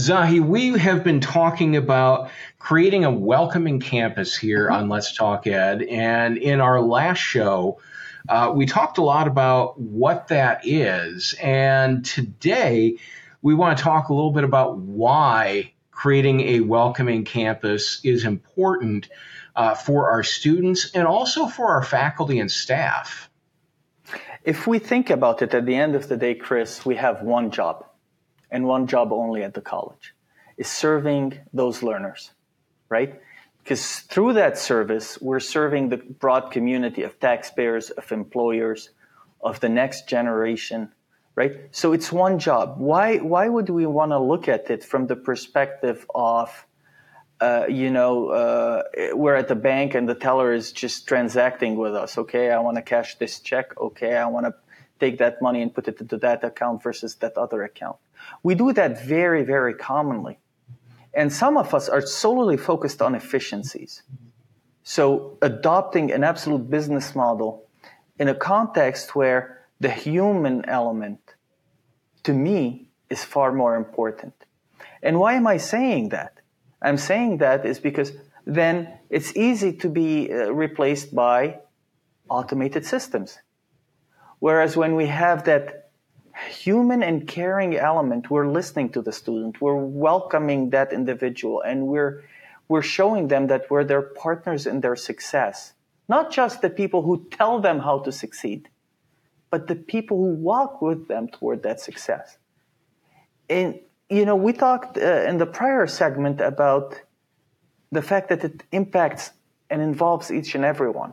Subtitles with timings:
[0.00, 4.84] Zahi, we have been talking about creating a welcoming campus here mm-hmm.
[4.84, 5.82] on Let's Talk Ed.
[5.82, 7.80] And in our last show,
[8.26, 11.34] uh, we talked a lot about what that is.
[11.34, 12.96] And today,
[13.42, 19.10] we want to talk a little bit about why creating a welcoming campus is important
[19.54, 23.28] uh, for our students and also for our faculty and staff.
[24.44, 27.50] If we think about it, at the end of the day, Chris, we have one
[27.50, 27.84] job
[28.50, 30.14] and one job only at the college
[30.56, 32.30] is serving those learners,
[32.88, 33.20] right?
[33.62, 38.90] Because through that service, we're serving the broad community of taxpayers, of employers,
[39.42, 40.92] of the next generation,
[41.34, 41.52] right?
[41.70, 42.74] So it's one job.
[42.78, 46.66] Why, why would we want to look at it from the perspective of,
[47.40, 48.82] uh, you know, uh,
[49.14, 52.18] we're at the bank and the teller is just transacting with us.
[52.18, 53.78] Okay, I want to cash this check.
[53.80, 54.54] Okay, I want to
[55.00, 57.96] take that money and put it into that account versus that other account.
[58.42, 60.38] We do that very, very commonly.
[61.12, 64.02] And some of us are solely focused on efficiencies.
[64.82, 67.66] So adopting an absolute business model
[68.18, 71.34] in a context where the human element
[72.22, 74.34] to me is far more important.
[75.02, 76.40] And why am I saying that?
[76.82, 78.12] I'm saying that is because
[78.46, 81.60] then it's easy to be uh, replaced by
[82.28, 83.38] automated systems.
[84.40, 85.90] Whereas when we have that
[86.48, 92.24] human and caring element, we're listening to the student, we're welcoming that individual, and we're
[92.68, 95.72] we're showing them that we're their partners in their success.
[96.08, 98.68] Not just the people who tell them how to succeed,
[99.50, 102.38] but the people who walk with them toward that success.
[103.48, 107.00] And you know, we talked uh, in the prior segment about
[107.92, 109.32] the fact that it impacts
[109.68, 111.12] and involves each and every one.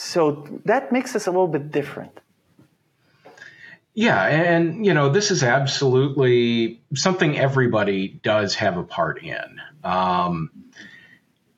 [0.00, 2.20] So that makes us a little bit different.
[3.94, 9.60] Yeah, and you know, this is absolutely something everybody does have a part in.
[9.82, 10.50] Um,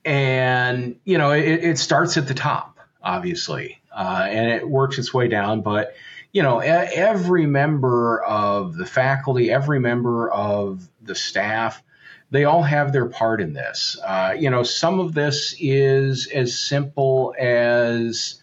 [0.06, 5.12] and you know, it, it, starts at the top, obviously, uh, and it works its
[5.12, 5.60] way down.
[5.60, 5.94] But
[6.32, 11.82] you know, every member of the faculty, every member of the staff,
[12.30, 13.98] they all have their part in this.
[14.04, 18.39] Uh, you know, some of this is as simple as,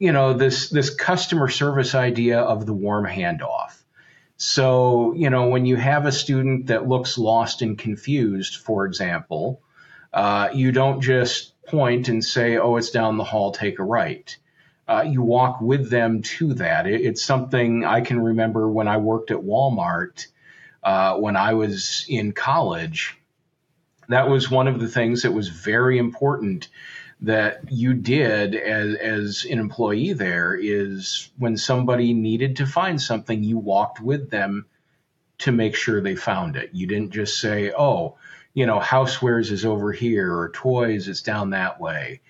[0.00, 3.76] you know, this this customer service idea of the warm handoff.
[4.38, 9.60] So, you know, when you have a student that looks lost and confused, for example,
[10.12, 13.52] uh, you don't just point and say, "Oh, it's down the hall.
[13.52, 14.34] Take a right."
[14.88, 16.86] Uh, you walk with them to that.
[16.86, 20.26] It, it's something I can remember when I worked at Walmart
[20.82, 23.16] uh, when I was in college,
[24.08, 26.68] that was one of the things that was very important
[27.22, 33.44] that you did as, as an employee there is when somebody needed to find something,
[33.44, 34.66] you walked with them
[35.38, 36.70] to make sure they found it.
[36.72, 38.16] You didn't just say, oh,
[38.54, 42.20] you know, housewares is over here or toys is down that way.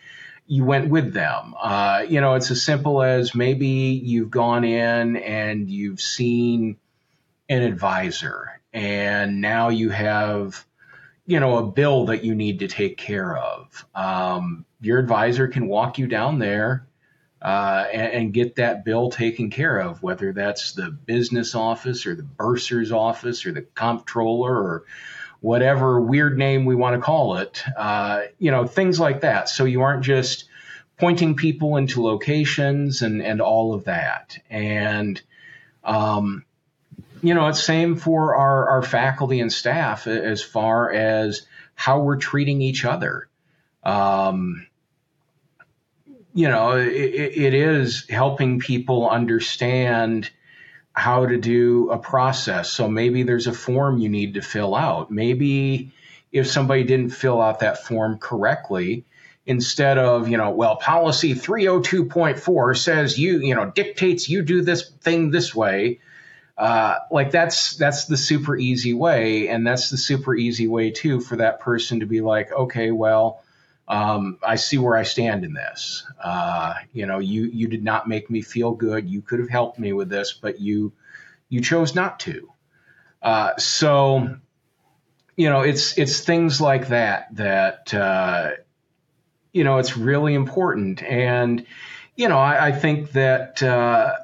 [0.46, 1.54] You went with them.
[1.60, 6.76] Uh, you know, it's as simple as maybe you've gone in and you've seen
[7.48, 10.64] an advisor and now you have
[11.26, 15.66] you know a bill that you need to take care of um, your advisor can
[15.66, 16.86] walk you down there
[17.42, 22.14] uh, and, and, get that bill taken care of whether that's the business office or
[22.14, 24.84] the bursar's office or the comptroller or
[25.40, 29.64] whatever weird name we want to call it uh, you know things like that so
[29.64, 30.44] you aren't just
[30.98, 35.22] pointing people into locations and and all of that and
[35.82, 36.44] um,
[37.22, 42.16] you know, it's same for our, our faculty and staff as far as how we're
[42.16, 43.28] treating each other.
[43.82, 44.66] Um,
[46.34, 50.30] you know, it, it is helping people understand
[50.92, 52.70] how to do a process.
[52.70, 55.10] So maybe there's a form you need to fill out.
[55.10, 55.92] Maybe
[56.32, 59.04] if somebody didn't fill out that form correctly,
[59.46, 64.90] instead of, you know, well, policy 302.4 says you, you know, dictates you do this
[65.00, 66.00] thing this way
[66.60, 71.18] uh, like that's that's the super easy way, and that's the super easy way too
[71.18, 73.42] for that person to be like, okay, well,
[73.90, 76.06] um, I see where I stand in this.
[76.22, 79.10] Uh, you know, you you did not make me feel good.
[79.10, 80.92] You could have helped me with this, but you
[81.48, 82.52] you chose not to.
[83.20, 84.36] Uh, so,
[85.36, 88.50] you know, it's it's things like that that uh,
[89.52, 91.66] you know it's really important, and
[92.14, 94.18] you know, I, I think that uh,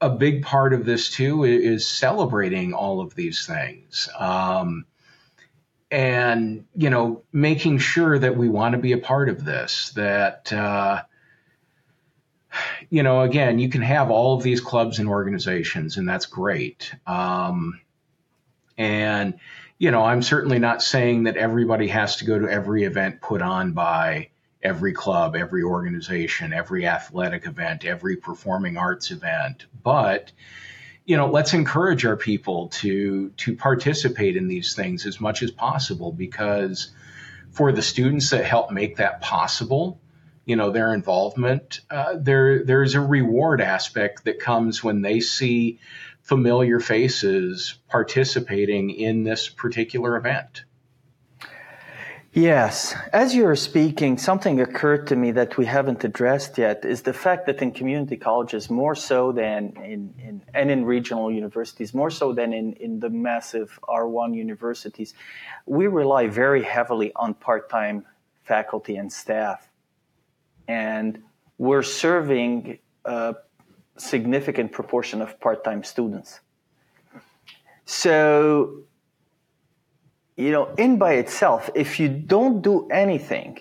[0.00, 4.08] a big part of this too is celebrating all of these things.
[4.18, 4.84] Um,
[5.92, 10.52] and you know making sure that we want to be a part of this that
[10.52, 11.02] uh,
[12.90, 16.94] you know again you can have all of these clubs and organizations and that's great
[17.06, 17.74] um,
[18.78, 19.34] And,
[19.78, 23.42] you know, I'm certainly not saying that everybody has to go to every event put
[23.42, 24.30] on by
[24.62, 29.66] every club, every organization, every athletic event, every performing arts event.
[29.82, 30.32] But,
[31.04, 35.50] you know, let's encourage our people to to participate in these things as much as
[35.50, 36.92] possible because
[37.50, 40.00] for the students that help make that possible,
[40.44, 45.80] you know, their involvement, uh, there there's a reward aspect that comes when they see
[46.22, 50.64] familiar faces participating in this particular event.
[52.34, 52.94] Yes.
[53.12, 57.12] As you were speaking, something occurred to me that we haven't addressed yet is the
[57.12, 62.08] fact that in community colleges, more so than in, in and in regional universities, more
[62.08, 65.12] so than in, in the massive R1 universities,
[65.66, 68.06] we rely very heavily on part time
[68.44, 69.68] faculty and staff.
[70.66, 71.22] And
[71.58, 73.34] we're serving a
[73.98, 76.40] significant proportion of part time students.
[77.84, 78.84] So
[80.36, 83.60] you know, in by itself, if you don't do anything,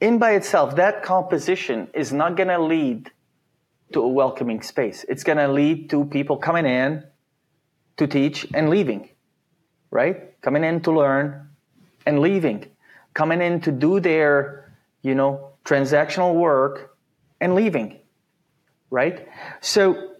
[0.00, 3.10] in by itself, that composition is not going to lead
[3.92, 5.04] to a welcoming space.
[5.08, 7.04] It's going to lead to people coming in
[7.96, 9.08] to teach and leaving,
[9.90, 10.40] right?
[10.42, 11.48] Coming in to learn
[12.04, 12.66] and leaving,
[13.14, 16.96] coming in to do their, you know, transactional work
[17.40, 18.00] and leaving,
[18.90, 19.28] right?
[19.60, 20.13] So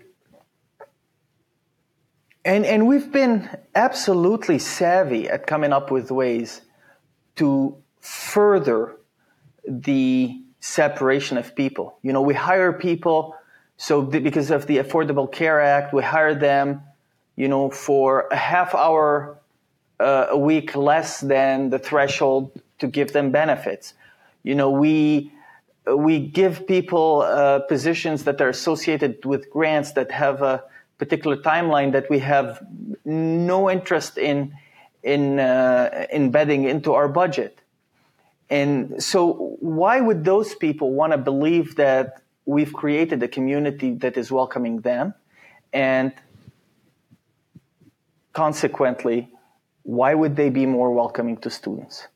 [2.45, 6.61] and, and we've been absolutely savvy at coming up with ways
[7.37, 8.97] to further
[9.67, 11.99] the separation of people.
[12.03, 13.35] You know, we hire people,
[13.77, 16.83] so because of the Affordable Care Act, we hire them,
[17.37, 19.39] you know, for a half hour
[19.99, 23.95] uh, a week less than the threshold to give them benefits.
[24.43, 25.33] You know, we
[25.87, 30.65] we give people uh, positions that are associated with grants that have a
[30.99, 32.65] particular timeline that we have
[33.05, 34.55] no interest in
[35.03, 37.61] in uh, embedding into our budget.
[38.49, 44.17] And so, why would those people want to believe that we've created a community that
[44.17, 45.15] is welcoming them?
[45.73, 46.13] And
[48.33, 49.29] consequently,
[49.83, 52.07] why would they be more welcoming to students?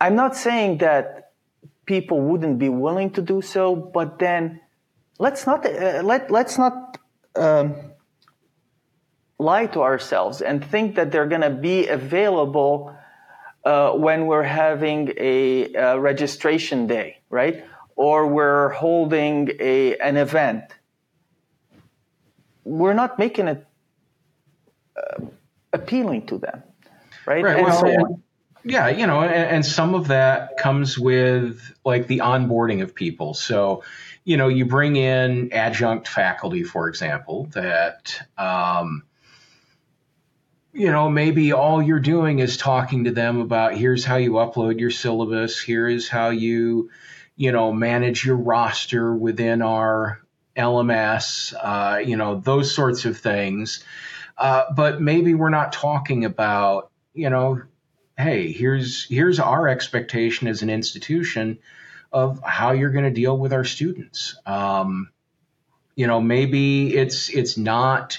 [0.00, 1.32] I'm not saying that
[1.86, 4.60] people wouldn't be willing to do so, but then
[5.18, 6.98] let's not uh, let let's not
[7.36, 7.74] um,
[9.38, 12.96] lie to ourselves and think that they're going to be available
[13.64, 17.64] uh, when we're having a, a, registration day, right?
[17.94, 20.64] Or we're holding a, an event.
[22.64, 23.66] We're not making it
[24.96, 25.26] uh,
[25.72, 26.62] appealing to them,
[27.26, 27.44] right?
[27.44, 27.62] Right.
[27.62, 28.22] well, so,
[28.64, 33.34] yeah, you know, and, and, some of that comes with like the onboarding of people.
[33.34, 33.82] So,
[34.24, 39.02] you know, you bring in adjunct faculty, for example, that, um,
[40.72, 44.78] you know, maybe all you're doing is talking to them about here's how you upload
[44.78, 46.90] your syllabus, here is how you,
[47.36, 50.20] you know, manage your roster within our
[50.56, 53.84] LMS, uh, you know, those sorts of things.
[54.38, 57.60] Uh, but maybe we're not talking about, you know,
[58.22, 61.58] hey, here's here's our expectation as an institution
[62.12, 64.36] of how you're going to deal with our students.
[64.46, 65.10] Um,
[65.96, 68.18] you know, maybe it's it's not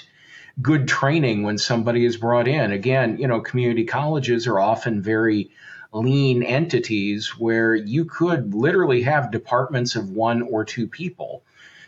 [0.60, 2.70] good training when somebody is brought in.
[2.72, 5.50] Again, you know, community colleges are often very
[5.92, 11.42] lean entities where you could literally have departments of one or two people.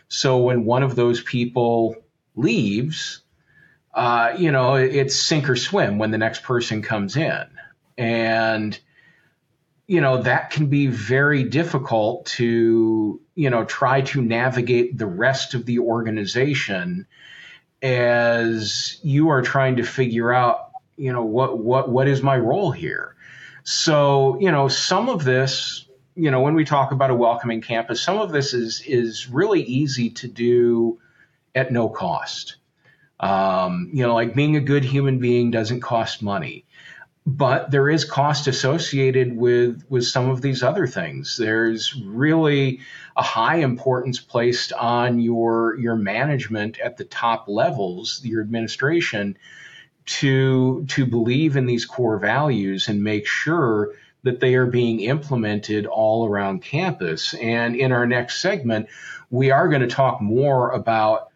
[0.09, 1.95] So when one of those people
[2.35, 3.21] leaves,
[3.93, 7.45] uh, you know, it's sink or swim when the next person comes in.
[7.97, 8.79] And
[9.87, 15.53] you know, that can be very difficult to, you know, try to navigate the rest
[15.53, 17.07] of the organization
[17.81, 22.71] as you are trying to figure out, you know, what, what, what is my role
[22.71, 23.15] here?
[23.63, 28.01] So, you know, some of this, you know, when we talk about a welcoming campus,
[28.01, 30.99] some of this is, is really easy to do
[31.55, 32.57] at no cost.
[33.21, 36.65] Um, you know, like being a good human being doesn't cost money
[37.27, 41.35] but there is cost associated with with some of these other things.
[41.35, 42.79] There's really
[43.17, 49.37] a high importance placed on your your management at the top levels, your administration,
[50.05, 53.93] to to believe in these core values and make sure
[54.23, 57.33] that they are being implemented all around campus.
[57.33, 58.87] And in our next segment,
[59.29, 61.26] we are going to talk more about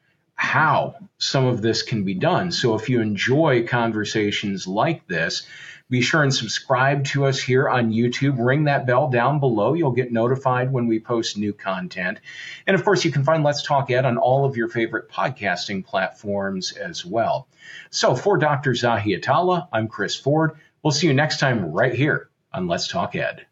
[0.42, 2.52] how some of this can be done.
[2.52, 5.44] So if you enjoy conversations like this,
[5.92, 8.38] Be sure and subscribe to us here on YouTube.
[8.40, 9.74] Ring that bell down below.
[9.74, 12.22] You'll get notified when we post new content.
[12.66, 15.84] And of course, you can find Let's Talk Ed on all of your favorite podcasting
[15.84, 17.50] platforms as well.
[17.90, 18.72] So for Dr.
[18.72, 20.54] Zahi Atallah, I'm Chris Forde.
[20.82, 23.46] We'll see you next time right here on Let's Talk Ed.